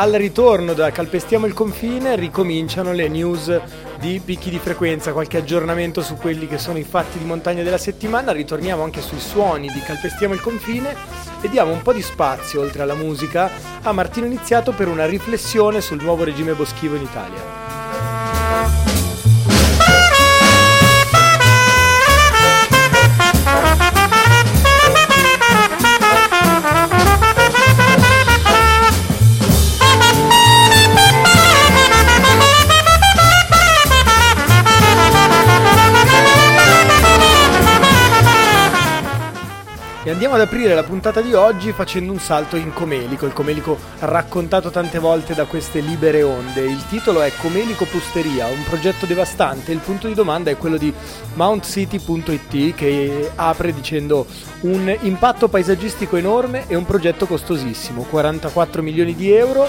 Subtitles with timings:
[0.00, 3.60] Al ritorno da Calpestiamo il confine ricominciano le news
[3.98, 7.76] di picchi di frequenza, qualche aggiornamento su quelli che sono i fatti di montagna della
[7.76, 10.96] settimana, ritorniamo anche sui suoni di Calpestiamo il confine
[11.42, 13.50] e diamo un po' di spazio, oltre alla musica,
[13.82, 17.79] a Martino Iniziato per una riflessione sul nuovo regime boschivo in Italia.
[40.22, 44.68] Andiamo ad aprire la puntata di oggi facendo un salto in Comelico, il Comelico raccontato
[44.68, 46.60] tante volte da queste libere onde.
[46.60, 49.72] Il titolo è Comelico Pusteria, un progetto devastante.
[49.72, 50.92] Il punto di domanda è quello di
[51.32, 54.26] mountcity.it che apre dicendo
[54.60, 59.66] un impatto paesaggistico enorme e un progetto costosissimo, 44 milioni di euro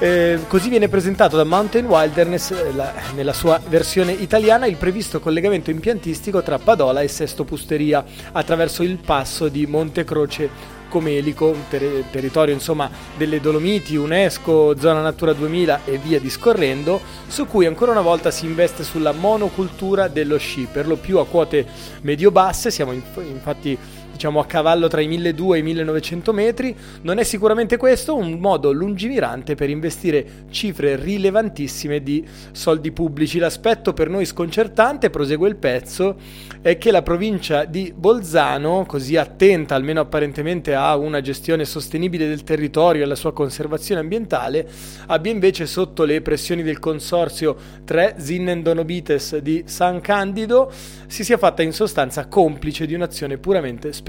[0.00, 5.20] eh, così viene presentato da Mountain Wilderness eh, la, nella sua versione italiana il previsto
[5.20, 12.04] collegamento impiantistico tra Padola e Sesto Pusteria attraverso il passo di Monte Croce Comelico, ter-
[12.10, 18.00] territorio insomma delle Dolomiti, UNESCO, zona Natura 2000 e via discorrendo, su cui ancora una
[18.00, 21.64] volta si investe sulla monocultura dello sci, per lo più a quote
[22.00, 23.78] medio-basse, siamo inf- infatti
[24.20, 28.38] diciamo a cavallo tra i 1200 e i 1900 metri, non è sicuramente questo un
[28.38, 32.22] modo lungimirante per investire cifre rilevantissime di
[32.52, 33.38] soldi pubblici.
[33.38, 36.16] L'aspetto per noi sconcertante, prosegue il pezzo,
[36.60, 42.44] è che la provincia di Bolzano, così attenta almeno apparentemente a una gestione sostenibile del
[42.44, 44.68] territorio e alla sua conservazione ambientale,
[45.06, 50.70] abbia invece sotto le pressioni del consorzio 3 Zinnen-Donobites di San Candido
[51.06, 54.08] si sia fatta in sostanza complice di un'azione puramente speculativa,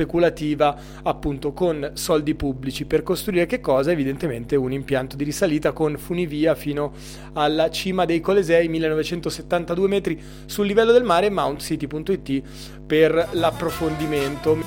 [1.04, 3.92] appunto con soldi pubblici, per costruire che cosa?
[3.92, 6.94] Evidentemente un impianto di risalita con funivia fino
[7.34, 12.42] alla cima dei Colesei, 1972 metri sul livello del mare, mountcity.it
[12.86, 14.58] per l'approfondimento.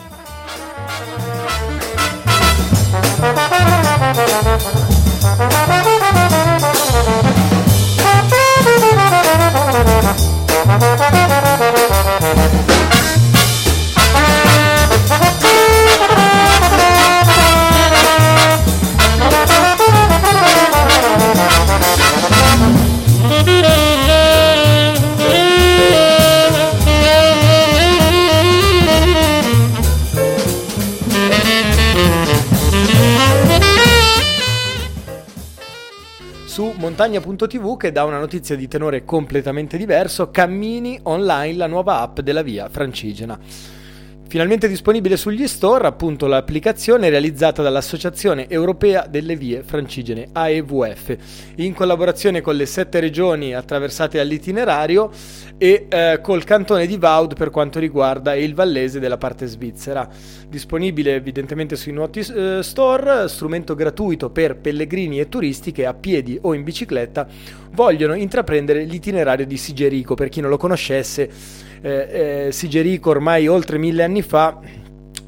[12.66, 12.73] su
[36.84, 42.42] montagna.tv che dà una notizia di tenore completamente diverso, Cammini online, la nuova app della
[42.42, 43.38] via francigena.
[44.26, 51.16] Finalmente disponibile sugli store, appunto l'applicazione realizzata dall'Associazione Europea delle Vie Francigene, AEVF,
[51.56, 55.10] in collaborazione con le sette regioni attraversate all'itinerario
[55.56, 60.08] e eh, col cantone di Vaud per quanto riguarda il vallese della parte svizzera.
[60.48, 66.36] Disponibile evidentemente sui nuoti eh, store, strumento gratuito per pellegrini e turisti che a piedi
[66.40, 67.28] o in bicicletta
[67.70, 70.14] vogliono intraprendere l'itinerario di Sigerico.
[70.14, 71.30] Per chi non lo conoscesse,
[71.84, 74.58] eh, eh, Sigerico ormai oltre mille anni fa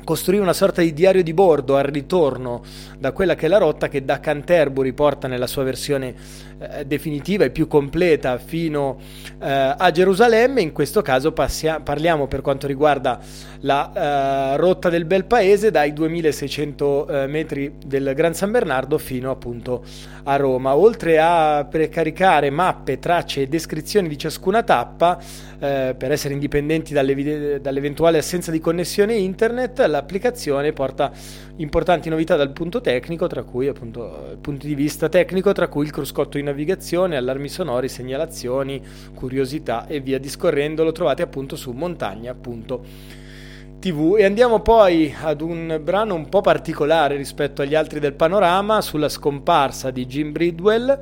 [0.03, 2.63] costruì una sorta di diario di bordo al ritorno
[2.99, 6.15] da quella che è la rotta che da Canterbury porta nella sua versione
[6.59, 8.99] eh, definitiva e più completa fino
[9.39, 10.63] eh, a Gerusalemme.
[10.63, 13.21] In questo caso passia- parliamo per quanto riguarda
[13.61, 19.31] la eh, rotta del bel paese dai 2600 eh, metri del Gran San Bernardo fino
[19.31, 19.85] appunto
[20.25, 20.77] a Roma.
[20.77, 25.19] Oltre a precaricare mappe, tracce e descrizioni di ciascuna tappa
[25.59, 31.13] eh, per essere indipendenti dalle, dall'eventuale assenza di connessione internet, l'applicazione porta
[31.57, 35.91] importanti novità dal punto tecnico, tra cui appunto punti di vista tecnico, tra cui il
[35.91, 38.81] cruscotto di navigazione, allarmi sonori, segnalazioni,
[39.15, 40.85] curiosità e via discorrendo.
[40.85, 44.17] Lo trovate appunto su montagna.tv.
[44.19, 49.09] E andiamo poi ad un brano un po' particolare rispetto agli altri del panorama sulla
[49.09, 50.99] scomparsa di Jim Bridwell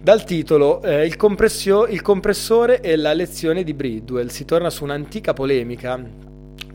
[0.00, 1.16] dal titolo eh, il,
[1.90, 4.28] il compressore e la lezione di Bridwell.
[4.28, 6.32] Si torna su un'antica polemica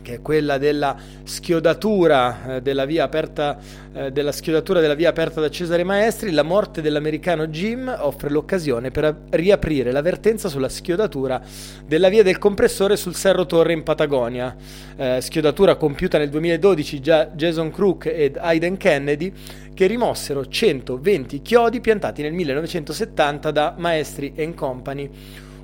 [0.10, 3.58] che è quella della schiodatura eh, della via aperta
[3.94, 8.90] eh, della schiodatura della via aperta da Cesare Maestri, la morte dell'americano Jim offre l'occasione
[8.90, 11.42] per riaprire l'avvertenza sulla schiodatura
[11.86, 14.56] della via del compressore sul Cerro Torre in Patagonia.
[14.96, 19.32] Eh, schiodatura compiuta nel 2012 da Jason Crook ed Aiden Kennedy
[19.74, 25.10] che rimossero 120 chiodi piantati nel 1970 da Maestri Company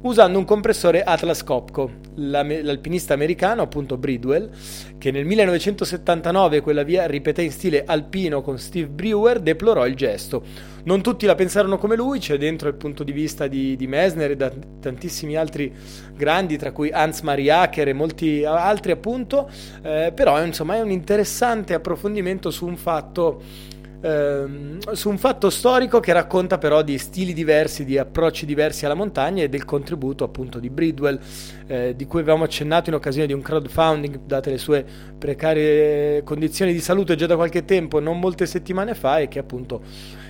[0.10, 2.04] usando un compressore Atlas Copco.
[2.16, 4.50] L'alpinista americano, appunto Bridwell,
[4.98, 10.44] che nel 1979 quella via ripeté in stile alpino con Steve Brewer, deplorò il gesto.
[10.84, 14.32] Non tutti la pensarono come lui, c'è dentro il punto di vista di, di Messner
[14.32, 15.74] e da tantissimi altri
[16.16, 19.50] grandi, tra cui Hans Mariacher e molti altri appunto,
[19.82, 23.74] eh, però insomma è un interessante approfondimento su un fatto
[24.06, 28.94] ehm, su un fatto storico che racconta però di stili diversi, di approcci diversi alla
[28.94, 31.20] montagna e del contributo appunto di Bridwell,
[31.68, 34.86] eh, di cui avevamo accennato in occasione di un crowdfunding, date le sue
[35.18, 39.82] precarie condizioni di salute già da qualche tempo, non molte settimane fa, e che appunto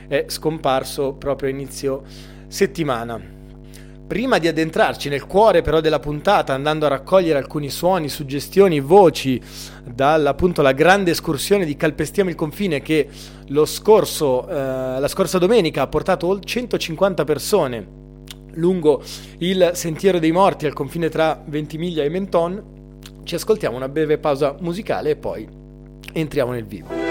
[0.07, 2.03] è scomparso proprio a inizio
[2.47, 3.35] settimana.
[4.07, 9.41] Prima di addentrarci nel cuore però della puntata, andando a raccogliere alcuni suoni, suggestioni, voci
[9.83, 13.07] dall'appunto la grande escursione di Calpestiamo il confine che
[13.65, 14.53] scorso, eh,
[14.99, 17.87] la scorsa domenica ha portato 150 persone
[18.55, 19.01] lungo
[19.39, 24.55] il Sentiero dei Morti al confine tra Ventimiglia e Menton, ci ascoltiamo una breve pausa
[24.59, 25.47] musicale e poi
[26.13, 27.04] entriamo nel vivo.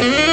[0.00, 0.29] Siamo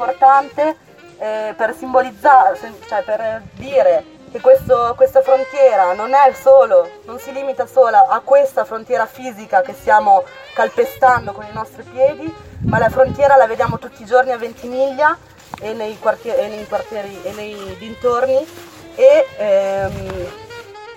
[0.00, 0.76] importante
[1.18, 2.58] eh, per simbolizzare,
[2.88, 8.20] cioè per dire che questo, questa frontiera non è solo, non si limita solo a
[8.20, 10.24] questa frontiera fisica che stiamo
[10.54, 15.16] calpestando con i nostri piedi, ma la frontiera la vediamo tutti i giorni a Ventimiglia
[15.60, 18.46] e nei quartieri e nei, quartieri, e nei dintorni
[18.94, 20.26] e ehm,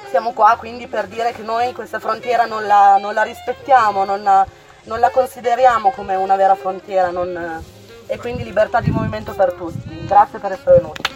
[0.09, 4.21] siamo qua quindi per dire che noi questa frontiera non la, non la rispettiamo, non
[4.21, 4.45] la,
[4.83, 7.63] non la consideriamo come una vera frontiera non,
[8.07, 10.05] e quindi libertà di movimento per tutti.
[10.05, 11.12] Grazie per essere venuti.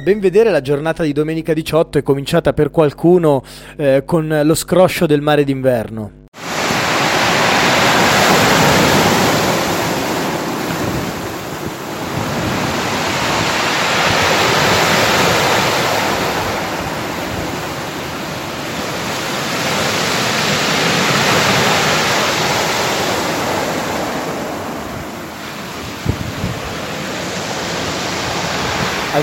[0.00, 3.42] Ben vedere la giornata di domenica 18 è cominciata per qualcuno
[3.76, 6.27] eh, con lo scroscio del mare d'inverno.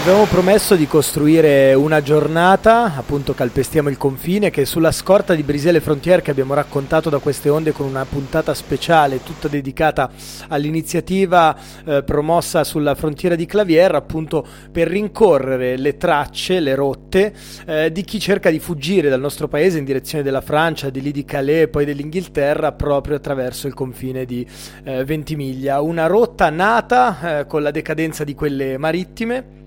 [0.05, 5.79] Avevamo promesso di costruire una giornata, appunto calpestiamo il confine, che sulla scorta di Brisele
[5.79, 10.12] Frontier che abbiamo raccontato da queste onde con una puntata speciale tutta dedicata
[10.50, 17.33] all'iniziativa eh, promossa sulla frontiera di Clavier, appunto per rincorrere le tracce, le rotte
[17.65, 21.12] eh, di chi cerca di fuggire dal nostro paese in direzione della Francia, di lì
[21.12, 24.45] di Calais e poi dell'Inghilterra proprio attraverso il confine di
[24.83, 25.81] eh, Ventimiglia.
[25.81, 29.63] Una rotta nata eh, con la decadenza di quelle marittime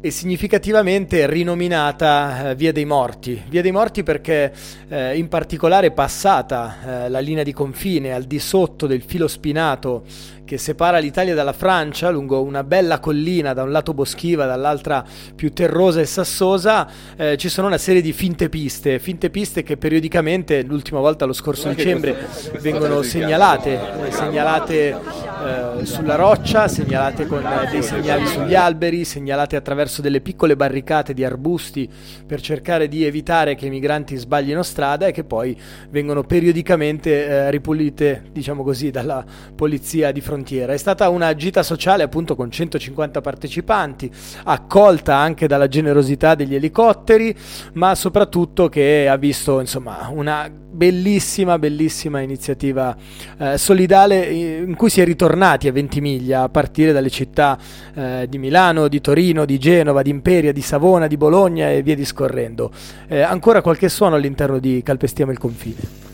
[0.00, 3.42] e significativamente rinominata eh, Via dei Morti.
[3.48, 4.52] Via dei Morti perché
[4.88, 10.04] eh, in particolare passata eh, la linea di confine al di sotto del filo spinato
[10.48, 15.52] che separa l'Italia dalla Francia lungo una bella collina, da un lato boschiva, dall'altra più
[15.52, 16.88] terrosa e sassosa,
[17.18, 21.34] eh, ci sono una serie di finte piste, finte piste che periodicamente, l'ultima volta lo
[21.34, 22.16] scorso dicembre,
[22.62, 30.00] vengono segnalate, eh, segnalate eh, sulla roccia, segnalate con dei segnali sugli alberi, segnalate attraverso
[30.00, 31.86] delle piccole barricate di arbusti
[32.26, 35.54] per cercare di evitare che i migranti sbaglino strada e che poi
[35.90, 39.22] vengono periodicamente eh, ripulite, diciamo così, dalla
[39.54, 40.72] polizia di frontiera frontiera.
[40.72, 44.10] È stata una gita sociale appunto con 150 partecipanti,
[44.44, 47.34] accolta anche dalla generosità degli elicotteri,
[47.74, 52.96] ma soprattutto che ha visto insomma una bellissima, bellissima iniziativa
[53.38, 57.58] eh, solidale in cui si è ritornati a Ventimiglia a partire dalle città
[57.94, 61.96] eh, di Milano, di Torino, di Genova, di Imperia, di Savona, di Bologna e via
[61.96, 62.70] discorrendo.
[63.08, 66.07] Eh, ancora qualche suono all'interno di Calpestiamo il confine.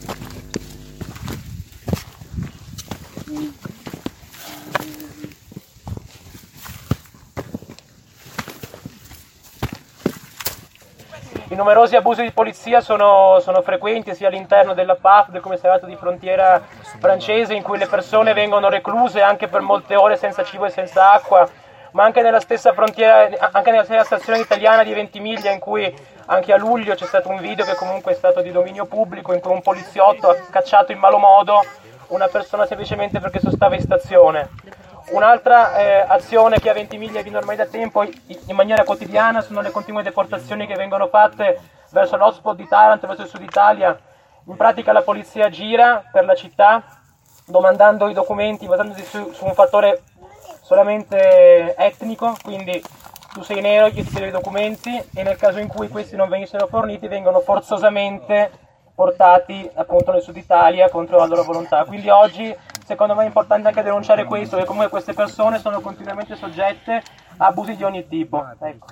[11.48, 15.94] I numerosi abusi di polizia sono, sono frequenti sia all'interno della PAF, del commissariato di
[15.94, 16.58] frontiera
[16.98, 21.12] francese, in cui le persone vengono recluse anche per molte ore senza cibo e senza
[21.12, 21.46] acqua,
[21.92, 25.94] ma anche nella stessa frontiera, anche nella stessa stazione italiana di Ventimiglia, in cui
[26.26, 29.40] anche a luglio c'è stato un video che comunque è stato di dominio pubblico, in
[29.40, 31.62] cui un poliziotto ha cacciato in malo modo
[32.08, 34.48] una persona semplicemente perché sostava in stazione.
[35.10, 39.70] Un'altra eh, azione che a Ventimiglia viene ormai da tempo in maniera quotidiana sono le
[39.70, 43.96] continue deportazioni che vengono fatte verso l'hotspot di Taranto, verso il sud Italia.
[44.46, 46.82] In pratica la polizia gira per la città
[47.46, 50.02] domandando i documenti basandosi su, su un fattore
[50.62, 52.82] solamente etnico, quindi
[53.32, 56.28] tu sei nero, io ti chiedo i documenti e nel caso in cui questi non
[56.28, 58.50] venissero forniti vengono forzosamente
[58.94, 61.84] portati appunto nel sud Italia contro la loro volontà.
[61.84, 66.36] Quindi oggi secondo me è importante anche denunciare questo, che comunque queste persone sono continuamente
[66.36, 67.02] soggette
[67.38, 68.46] a abusi di ogni tipo.
[68.60, 68.86] Ecco.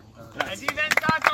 [0.44, 1.30] È diventato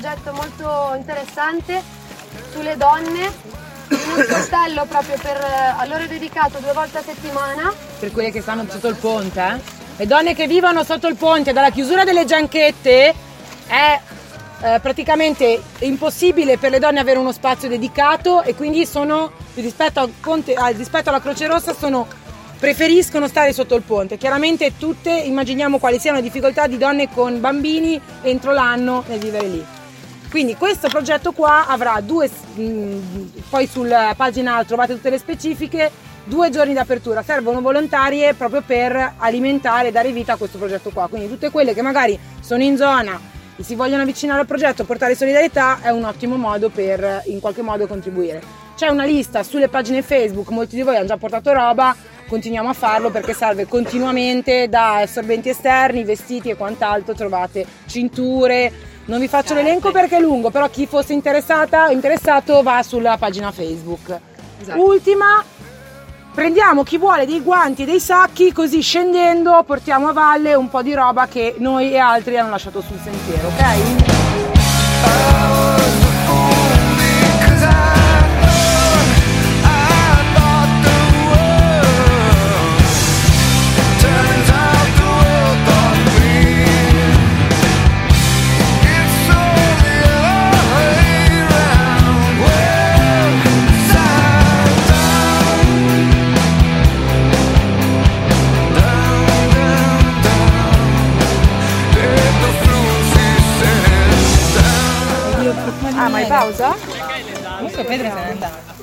[0.00, 1.82] progetto molto interessante
[2.52, 3.48] sulle donne
[3.90, 7.70] un sportello proprio per, eh, a loro dedicato due volte a settimana.
[7.98, 9.78] Per quelle che stanno sotto il ponte, eh?
[9.96, 13.14] Le donne che vivono sotto il ponte dalla chiusura delle gianchette
[13.66, 14.00] è
[14.62, 20.54] eh, praticamente impossibile per le donne avere uno spazio dedicato e quindi sono rispetto, ponte,
[20.76, 22.06] rispetto alla Croce Rossa sono
[22.58, 24.16] preferiscono stare sotto il ponte.
[24.16, 29.46] Chiaramente tutte immaginiamo quali siano le difficoltà di donne con bambini entro l'anno nel vivere
[29.46, 29.78] lì.
[30.30, 32.30] Quindi questo progetto qua avrà due,
[33.48, 35.90] poi sulla pagina trovate tutte le specifiche,
[36.22, 41.08] due giorni d'apertura, servono volontarie proprio per alimentare e dare vita a questo progetto qua.
[41.08, 43.20] Quindi tutte quelle che magari sono in zona
[43.56, 47.62] e si vogliono avvicinare al progetto, portare solidarietà, è un ottimo modo per in qualche
[47.62, 48.40] modo contribuire.
[48.76, 51.94] C'è una lista sulle pagine Facebook, molti di voi hanno già portato roba,
[52.28, 58.89] continuiamo a farlo perché serve continuamente da assorbenti esterni, vestiti e quant'altro, trovate cinture.
[59.10, 63.50] Non vi faccio l'elenco perché è lungo, però chi fosse interessata, interessato va sulla pagina
[63.50, 64.16] Facebook.
[64.60, 64.80] Esatto.
[64.80, 65.42] Ultima,
[66.32, 70.82] prendiamo chi vuole dei guanti e dei sacchi, così scendendo portiamo a valle un po'
[70.82, 74.19] di roba che noi e altri hanno lasciato sul sentiero, ok?
[106.50, 106.76] Pausa?
[107.56, 108.78] Comunque Pedro se n'è andato.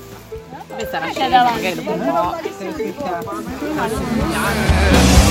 [0.67, 1.53] Vabbè, sarà C'è davanti.
[1.53, 1.99] magari dopo un
[3.75, 5.26] po'.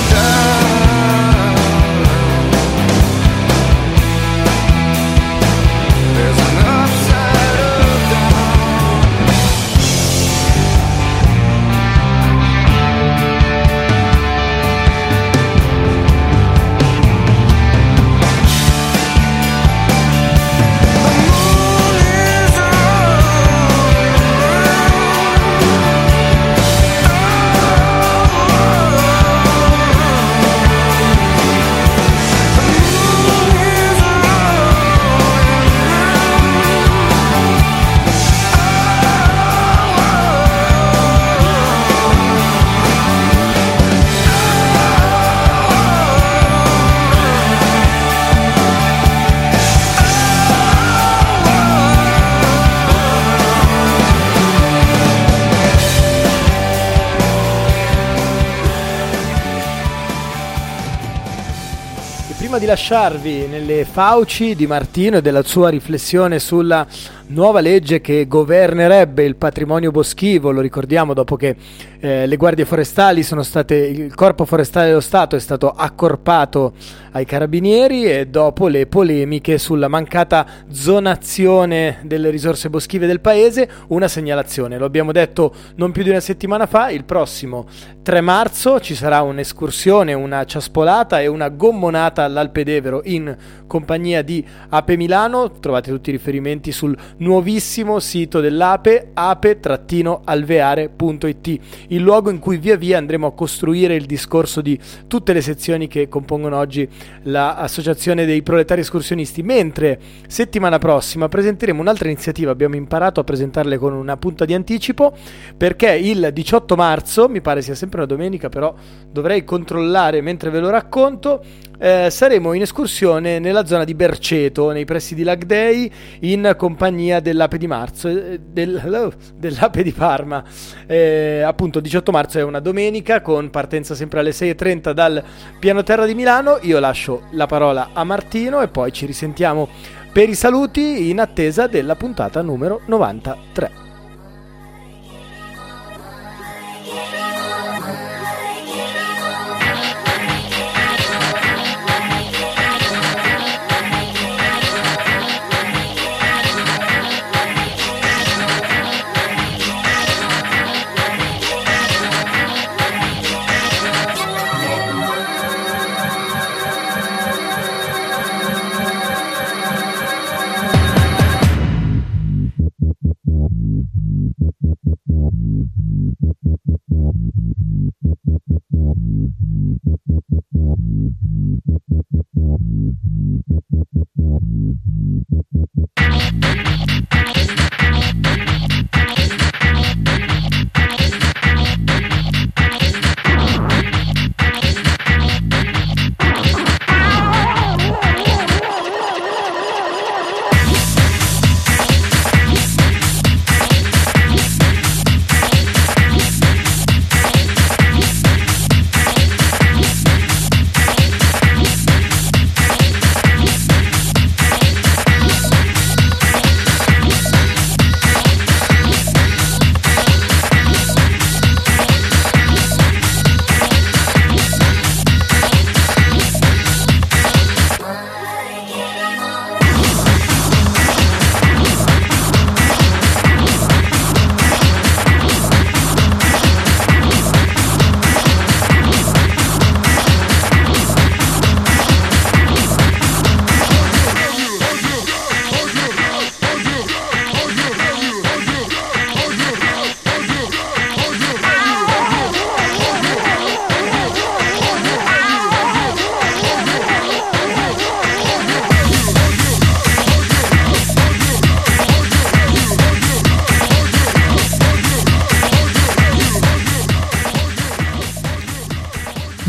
[62.57, 66.87] Prima di lasciarvi nelle fauci di Martino e della sua riflessione sulla
[67.29, 71.57] nuova legge che governerebbe il patrimonio boschivo, lo ricordiamo dopo che
[71.99, 76.75] eh, le guardie forestali sono state, il corpo forestale dello Stato è stato accorpato
[77.13, 84.09] ai carabinieri e dopo le polemiche sulla mancata zonazione delle risorse boschive del paese, una
[84.09, 87.67] segnalazione, lo abbiamo detto non più di una settimana fa, il prossimo
[88.03, 94.97] 3 marzo ci sarà un'escursione, una ciaspolata e una gommonata all'Alpedevero in compagnia di Ape
[94.97, 102.77] Milano, trovate tutti i riferimenti sul nuovissimo sito dell'Ape, ape-alveare.it, il luogo in cui via
[102.77, 106.87] via andremo a costruire il discorso di tutte le sezioni che compongono oggi
[107.23, 113.95] l'associazione dei proletari escursionisti, mentre settimana prossima presenteremo un'altra iniziativa, abbiamo imparato a presentarle con
[113.95, 115.15] una punta di anticipo,
[115.57, 118.73] perché il 18 marzo, mi pare sia sempre una domenica, però
[119.11, 121.43] dovrei controllare mentre ve lo racconto,
[121.79, 125.89] eh, saremo in escursione nella zona di Berceto, nei pressi di Lagdei,
[126.21, 130.45] in compagnia dell'Ape di Marzo, eh, del- dell'Ape di Parma.
[130.87, 135.23] Eh, appunto, 18 marzo è una domenica con partenza sempre alle 6.30 dal
[135.59, 136.59] piano terra di Milano.
[136.63, 139.69] Io lascio la parola a Martino e poi ci risentiamo
[140.13, 143.85] per i saluti in attesa della puntata numero 93.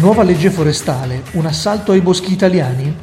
[0.08, 2.96] Nuova legge forestale, un assalto ai boschi italiani?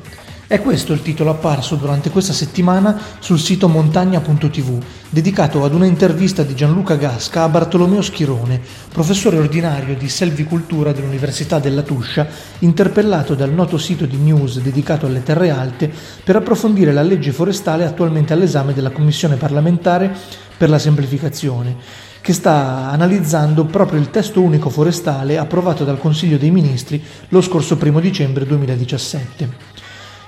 [0.47, 6.43] È questo il titolo apparso durante questa settimana sul sito montagna.tv, dedicato ad una intervista
[6.45, 8.59] di Gianluca Gasca a Bartolomeo Schirone,
[8.90, 12.27] professore ordinario di selvicultura dell'Università della Tuscia,
[12.61, 15.93] interpellato dal noto sito di news dedicato alle terre alte
[16.25, 20.11] per approfondire la legge forestale attualmente all'esame della Commissione parlamentare
[20.57, 21.77] per la semplificazione
[22.25, 27.77] che sta analizzando proprio il testo unico forestale approvato dal Consiglio dei Ministri lo scorso
[27.79, 29.49] 1 dicembre 2017.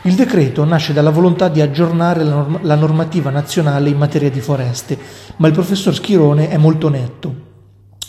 [0.03, 4.43] Il decreto nasce dalla volontà di aggiornare la, norm- la normativa nazionale in materia di
[4.43, 4.99] foreste,
[5.37, 7.35] ma il professor Schirone è molto netto.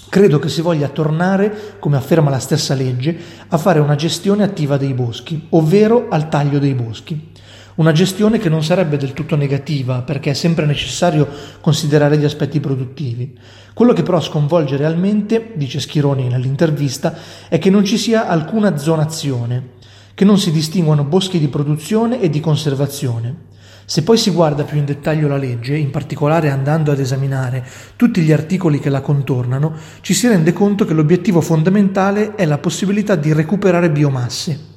[0.10, 4.76] Credo che si voglia tornare, come afferma la stessa legge, a fare una gestione attiva
[4.76, 7.32] dei boschi, ovvero al taglio dei boschi.
[7.78, 11.28] Una gestione che non sarebbe del tutto negativa, perché è sempre necessario
[11.62, 13.38] considerare gli aspetti produttivi.
[13.76, 17.16] Quello che però sconvolge realmente, dice Schironi nell'intervista,
[17.48, 19.74] è che non ci sia alcuna zonazione,
[20.16, 23.46] che non si distinguono boschi di produzione e di conservazione.
[23.86, 27.64] Se poi si guarda più in dettaglio la legge, in particolare andando ad esaminare
[27.96, 32.58] tutti gli articoli che la contornano, ci si rende conto che l'obiettivo fondamentale è la
[32.58, 34.77] possibilità di recuperare biomasse.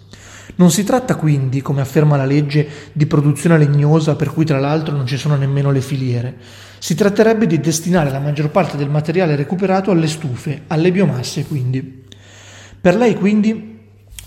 [0.57, 4.95] Non si tratta quindi, come afferma la legge, di produzione legnosa per cui tra l'altro
[4.95, 6.37] non ci sono nemmeno le filiere.
[6.79, 12.05] Si tratterebbe di destinare la maggior parte del materiale recuperato alle stufe, alle biomasse quindi.
[12.81, 13.79] Per lei quindi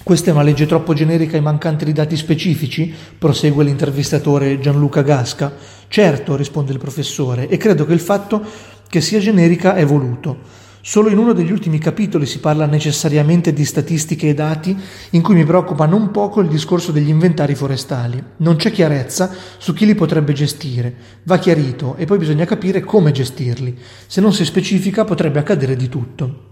[0.04, 2.94] questa è una legge troppo generica e mancante di dati specifici?
[3.18, 5.54] prosegue l'intervistatore Gianluca Gasca.
[5.88, 8.44] Certo, risponde il professore, e credo che il fatto
[8.90, 10.40] che sia generica è voluto.
[10.86, 14.78] Solo in uno degli ultimi capitoli si parla necessariamente di statistiche e dati
[15.12, 18.22] in cui mi preoccupa non poco il discorso degli inventari forestali.
[18.38, 20.94] Non c'è chiarezza su chi li potrebbe gestire,
[21.24, 23.78] va chiarito e poi bisogna capire come gestirli.
[24.08, 26.52] Se non si specifica potrebbe accadere di tutto.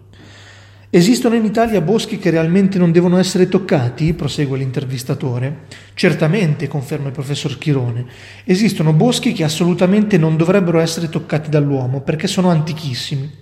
[0.89, 4.13] Esistono in Italia boschi che realmente non devono essere toccati?
[4.13, 5.63] prosegue l'intervistatore.
[5.93, 8.05] Certamente, conferma il professor Chirone.
[8.45, 13.39] Esistono boschi che assolutamente non dovrebbero essere toccati dall'uomo perché sono antichissimi.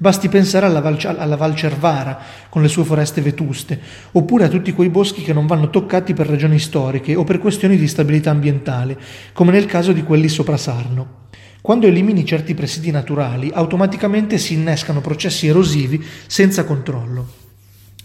[0.00, 3.80] Basti pensare alla Val, alla Val Cervara, con le sue foreste vetuste,
[4.12, 7.76] oppure a tutti quei boschi che non vanno toccati per ragioni storiche o per questioni
[7.76, 8.96] di stabilità ambientale,
[9.32, 11.26] come nel caso di quelli sopra Sarno.
[11.60, 17.37] Quando elimini certi presidi naturali, automaticamente si innescano processi erosivi senza controllo.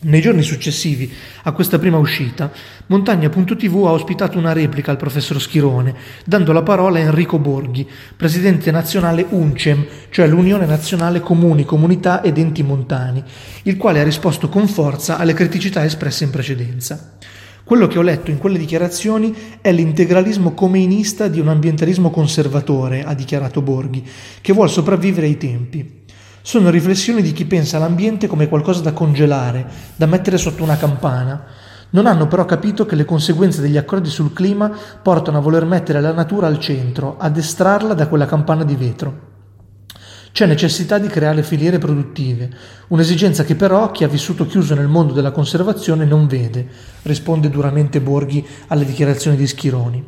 [0.06, 1.10] Nei giorni successivi
[1.44, 2.52] a questa prima uscita,
[2.88, 7.88] Montagna.tv ha ospitato una replica al professor Schirone, dando la parola a Enrico Borghi,
[8.18, 13.24] presidente nazionale UNCEM, cioè l'Unione Nazionale Comuni, Comunità ed Enti Montani,
[13.64, 17.18] il quale ha risposto con forza alle criticità espresse in precedenza.
[17.64, 23.14] Quello che ho letto in quelle dichiarazioni è l'integralismo comeinista di un ambientalismo conservatore, ha
[23.14, 24.06] dichiarato Borghi,
[24.42, 26.03] che vuole sopravvivere ai tempi.
[26.46, 31.42] Sono riflessioni di chi pensa all'ambiente come qualcosa da congelare, da mettere sotto una campana.
[31.92, 34.70] Non hanno però capito che le conseguenze degli accordi sul clima
[35.02, 39.32] portano a voler mettere la natura al centro, ad estrarla da quella campana di vetro.
[40.34, 42.50] C'è necessità di creare filiere produttive,
[42.90, 46.68] un'esigenza che però chi ha vissuto chiuso nel mondo della conservazione non vede,
[47.04, 50.06] risponde duramente Borghi alle dichiarazioni di Schironi.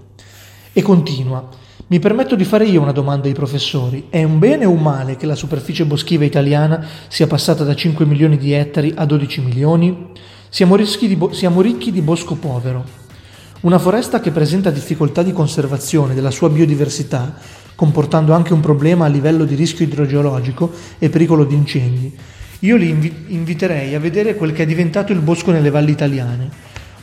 [0.74, 1.64] E continua.
[1.88, 4.08] Mi permetto di fare io una domanda ai professori.
[4.10, 8.06] È un bene o un male che la superficie boschiva italiana sia passata da 5
[8.06, 10.08] milioni di ettari a 12 milioni?
[10.50, 12.84] Siamo, di bo- siamo ricchi di bosco povero.
[13.62, 17.36] Una foresta che presenta difficoltà di conservazione della sua biodiversità
[17.76, 22.12] comportando anche un problema a livello di rischio idrogeologico e pericolo di incendi.
[22.62, 26.50] Io li invi- inviterei a vedere quel che è diventato il bosco nelle valli italiane.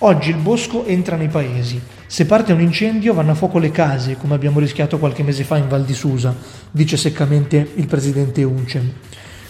[0.05, 1.81] Oggi il bosco entra nei paesi.
[2.09, 5.59] Se parte un incendio vanno a fuoco le case, come abbiamo rischiato qualche mese fa
[5.59, 6.35] in Val di Susa,
[6.73, 8.91] dice seccamente il presidente Uncem.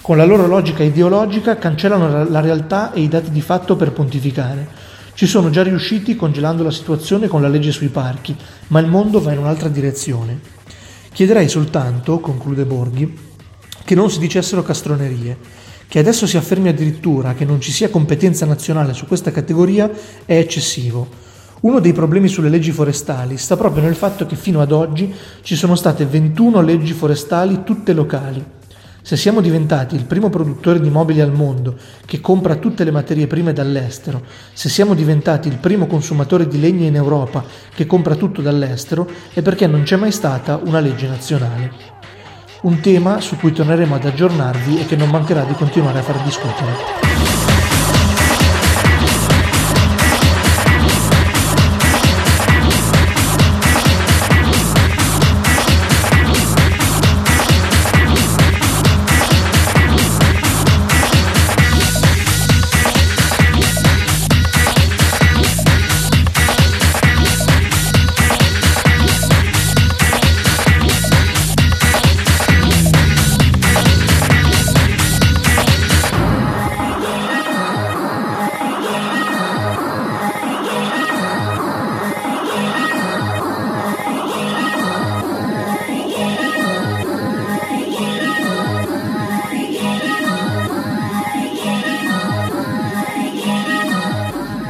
[0.02, 4.68] Con la loro logica ideologica cancellano la realtà e i dati di fatto per pontificare.
[5.14, 8.36] Ci sono già riusciti congelando la situazione con la legge sui parchi,
[8.66, 10.38] ma il mondo va in un'altra direzione.
[11.14, 13.18] Chiederei soltanto, conclude Borghi,
[13.84, 15.61] che non si dicessero castronerie.
[15.92, 19.90] Che adesso si affermi addirittura che non ci sia competenza nazionale su questa categoria
[20.24, 21.06] è eccessivo.
[21.60, 25.54] Uno dei problemi sulle leggi forestali sta proprio nel fatto che fino ad oggi ci
[25.54, 28.42] sono state 21 leggi forestali tutte locali
[29.02, 31.76] se siamo diventati il primo produttore di mobili al mondo
[32.06, 34.22] che compra tutte le materie prime dall'estero,
[34.54, 39.42] se siamo diventati il primo consumatore di legna in Europa che compra tutto dall'estero, è
[39.42, 41.91] perché non c'è mai stata una legge nazionale.
[42.62, 46.22] Un tema su cui torneremo ad aggiornarvi e che non mancherà di continuare a far
[46.22, 47.41] discutere.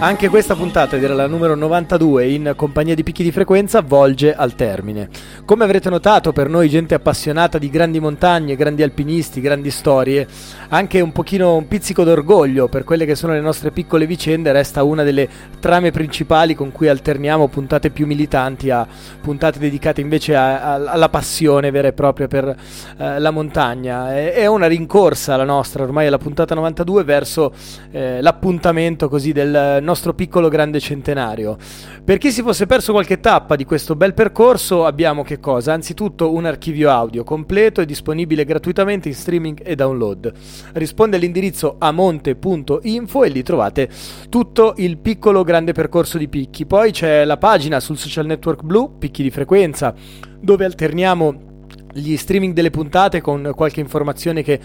[0.03, 4.35] Anche questa puntata, ed era la numero 92 in compagnia di picchi di frequenza, volge
[4.35, 5.09] al termine.
[5.45, 10.27] Come avrete notato, per noi gente appassionata di grandi montagne, grandi alpinisti, grandi storie,
[10.71, 14.83] anche un pochino un pizzico d'orgoglio per quelle che sono le nostre piccole vicende resta
[14.83, 15.29] una delle
[15.61, 18.85] trame principali con cui alterniamo puntate più militanti a
[19.21, 22.57] puntate dedicate invece a, a, alla passione vera e propria per
[22.99, 24.13] eh, la montagna.
[24.13, 27.53] È, è, una rincorsa la nostra, ormai è la puntata 92 verso
[27.93, 31.57] eh, l'appuntamento così del nostro piccolo grande centenario.
[32.05, 35.73] Per chi si fosse perso qualche tappa di questo bel percorso, abbiamo che cosa?
[35.73, 40.33] Anzitutto un archivio audio completo e disponibile gratuitamente in streaming e download.
[40.73, 43.89] Risponde all'indirizzo amonte.info e lì trovate
[44.29, 46.67] tutto il piccolo grande percorso di picchi.
[46.67, 49.95] Poi c'è la pagina sul social network blu, picchi di frequenza,
[50.41, 51.51] dove alterniamo
[51.93, 54.59] gli streaming delle puntate con qualche informazione che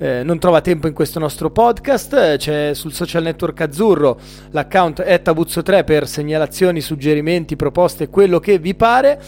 [0.00, 2.38] eh, non trova tempo in questo nostro podcast.
[2.38, 4.18] C'è sul social network azzurro
[4.50, 9.20] l'account ettabuzzo3 per segnalazioni, suggerimenti, proposte, quello che vi pare.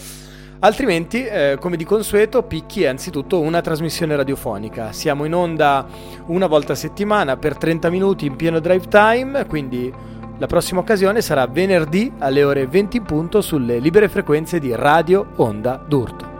[0.59, 4.91] Altrimenti, eh, come di consueto, Picchi è anzitutto una trasmissione radiofonica.
[4.93, 5.85] Siamo in onda
[6.27, 9.93] una volta a settimana per 30 minuti in pieno drive time, quindi
[10.39, 15.27] la prossima occasione sarà venerdì alle ore 20 in punto sulle libere frequenze di Radio
[15.35, 16.32] Onda d'Urto.